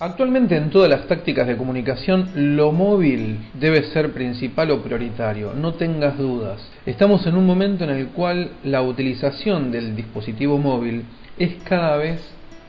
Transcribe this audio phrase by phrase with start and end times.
[0.00, 5.74] Actualmente en todas las tácticas de comunicación lo móvil debe ser principal o prioritario, no
[5.74, 6.60] tengas dudas.
[6.86, 11.02] Estamos en un momento en el cual la utilización del dispositivo móvil
[11.36, 12.20] es cada vez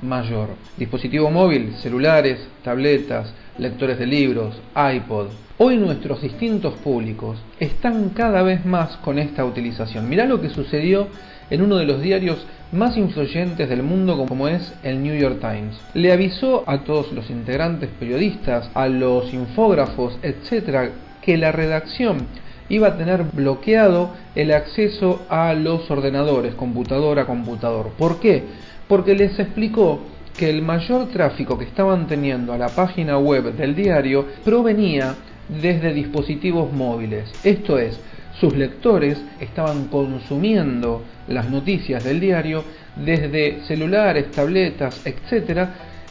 [0.01, 0.49] mayor.
[0.77, 5.27] Dispositivo móvil, celulares, tabletas, lectores de libros, iPod.
[5.57, 10.07] Hoy nuestros distintos públicos están cada vez más con esta utilización.
[10.07, 11.07] Mirá lo que sucedió
[11.49, 15.77] en uno de los diarios más influyentes del mundo como es el New York Times.
[15.93, 20.91] Le avisó a todos los integrantes periodistas, a los infógrafos, etcétera,
[21.21, 22.27] que la redacción
[22.69, 27.91] iba a tener bloqueado el acceso a los ordenadores, computador a computador.
[27.97, 28.43] ¿Por qué?
[28.89, 30.01] Porque les explicó
[30.35, 35.15] que el mayor tráfico que estaban teniendo a la página web del diario provenía
[35.47, 37.31] desde dispositivos móviles.
[37.43, 37.99] Esto es,
[38.39, 42.63] sus lectores estaban consumiendo las noticias del diario
[42.95, 45.67] desde celulares, tabletas, etc.,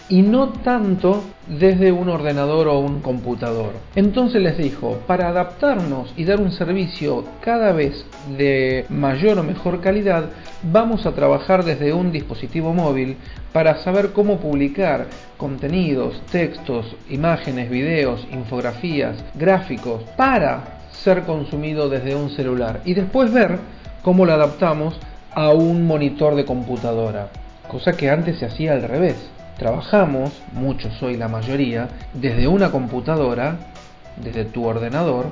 [0.09, 3.73] y no tanto desde un ordenador o un computador.
[3.95, 8.05] Entonces les dijo, para adaptarnos y dar un servicio cada vez
[8.37, 10.31] de mayor o mejor calidad,
[10.63, 13.17] vamos a trabajar desde un dispositivo móvil
[13.53, 22.31] para saber cómo publicar contenidos, textos, imágenes, videos, infografías, gráficos, para ser consumido desde un
[22.31, 23.59] celular y después ver
[24.03, 24.99] cómo lo adaptamos
[25.33, 27.29] a un monitor de computadora,
[27.69, 29.38] cosa que antes se hacía al revés.
[29.59, 33.57] Trabajamos, muchos hoy la mayoría, desde una computadora,
[34.17, 35.27] desde tu ordenador,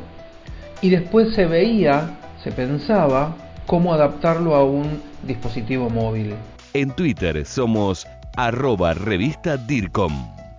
[0.81, 6.35] y después se veía, se pensaba cómo adaptarlo a un dispositivo móvil.
[6.75, 8.05] En Twitter somos
[8.36, 10.13] arroba revista DIRCOM.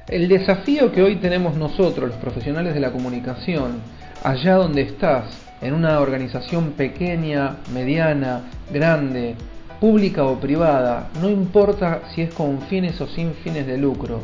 [0.08, 3.82] El desafío que hoy tenemos nosotros, los profesionales de la comunicación,
[4.24, 5.26] allá donde estás,
[5.62, 9.36] en una organización pequeña, mediana, grande,
[9.80, 14.22] pública o privada, no importa si es con fines o sin fines de lucro,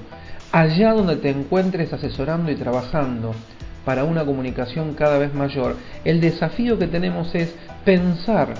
[0.52, 3.34] allá donde te encuentres asesorando y trabajando
[3.86, 5.76] para una comunicación cada vez mayor,
[6.06, 7.54] el desafío que tenemos es
[7.84, 8.54] pensar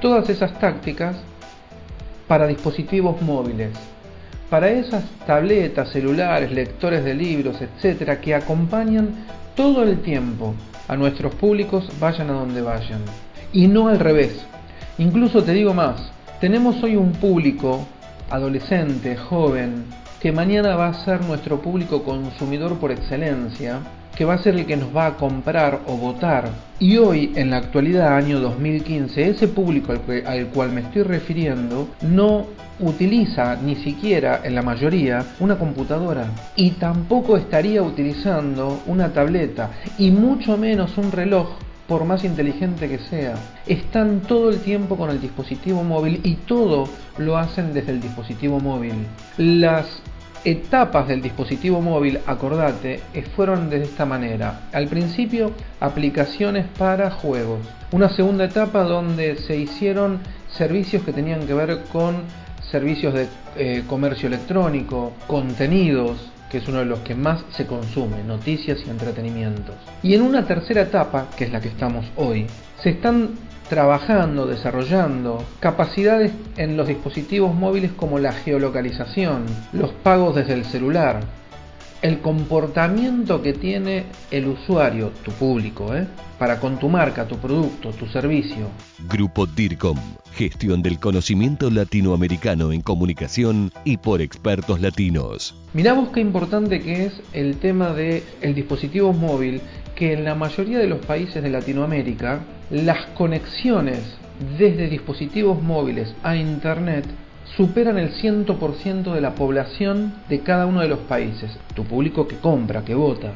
[0.00, 1.16] todas esas tácticas
[2.28, 3.70] para dispositivos móviles,
[4.50, 9.14] para esas tabletas, celulares, lectores de libros, etcétera, que acompañan
[9.54, 10.54] todo el tiempo
[10.88, 13.00] a nuestros públicos vayan a donde vayan.
[13.52, 14.44] Y no al revés.
[14.98, 17.86] Incluso te digo más, tenemos hoy un público
[18.30, 19.84] adolescente, joven,
[20.20, 23.80] que mañana va a ser nuestro público consumidor por excelencia,
[24.16, 26.48] que va a ser el que nos va a comprar o votar.
[26.80, 31.88] Y hoy, en la actualidad, año 2015, ese público al, al cual me estoy refiriendo
[32.00, 32.46] no
[32.80, 40.10] utiliza ni siquiera en la mayoría una computadora y tampoco estaría utilizando una tableta y
[40.10, 41.56] mucho menos un reloj
[41.88, 43.34] por más inteligente que sea.
[43.66, 46.88] Están todo el tiempo con el dispositivo móvil y todo
[47.18, 48.94] lo hacen desde el dispositivo móvil.
[49.36, 50.02] Las
[50.44, 54.68] etapas del dispositivo móvil, acordate, eh, fueron de esta manera.
[54.72, 57.60] Al principio, aplicaciones para juegos.
[57.90, 62.22] Una segunda etapa donde se hicieron servicios que tenían que ver con
[62.70, 68.22] servicios de eh, comercio electrónico, contenidos, que es uno de los que más se consume,
[68.22, 69.74] noticias y entretenimientos.
[70.02, 72.46] Y en una tercera etapa, que es la que estamos hoy,
[72.82, 73.30] se están
[73.68, 81.20] trabajando, desarrollando capacidades en los dispositivos móviles como la geolocalización, los pagos desde el celular,
[82.06, 86.06] el comportamiento que tiene el usuario, tu público, ¿eh?
[86.38, 88.68] para con tu marca, tu producto, tu servicio.
[89.08, 89.98] Grupo DIRCOM,
[90.32, 95.54] gestión del conocimiento latinoamericano en comunicación y por expertos latinos.
[95.74, 99.60] Miramos qué importante que es el tema del el dispositivo móvil,
[99.94, 104.16] que en la mayoría de los países de Latinoamérica las conexiones
[104.58, 107.06] desde dispositivos móviles a Internet
[107.54, 111.56] superan el 100% de la población de cada uno de los países.
[111.74, 113.32] Tu público que compra, que vota,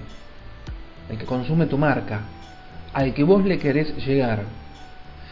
[1.08, 2.22] el que consume tu marca,
[2.92, 4.42] al que vos le querés llegar.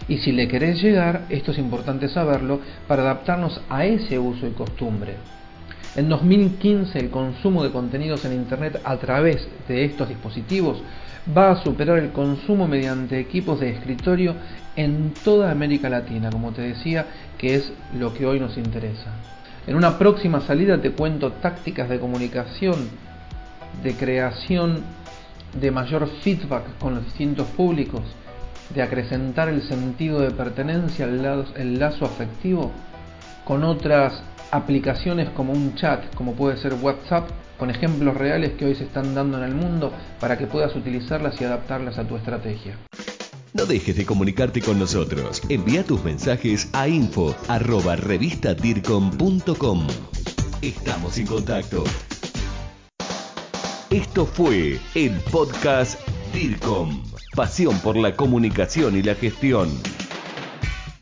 [0.07, 4.53] Y si le querés llegar, esto es importante saberlo, para adaptarnos a ese uso y
[4.53, 5.17] costumbre.
[5.97, 10.83] En 2015 el consumo de contenidos en Internet a través de estos dispositivos
[11.37, 14.35] va a superar el consumo mediante equipos de escritorio
[14.77, 17.07] en toda América Latina, como te decía,
[17.37, 19.13] que es lo que hoy nos interesa.
[19.67, 22.77] En una próxima salida te cuento tácticas de comunicación,
[23.83, 24.83] de creación
[25.61, 28.03] de mayor feedback con los distintos públicos,
[28.75, 32.71] de acrecentar el sentido de pertenencia, el lazo afectivo,
[33.45, 37.29] con otras aplicaciones como un chat, como puede ser WhatsApp,
[37.59, 41.41] con ejemplos reales que hoy se están dando en el mundo para que puedas utilizarlas
[41.41, 42.77] y adaptarlas a tu estrategia.
[43.53, 45.43] No dejes de comunicarte con nosotros.
[45.49, 47.97] Envía tus mensajes a info arroba
[50.63, 51.85] Estamos en contacto.
[53.91, 55.99] Esto fue el podcast
[56.35, 57.03] DIRCOM.
[57.35, 59.71] Pasión por la comunicación y la gestión.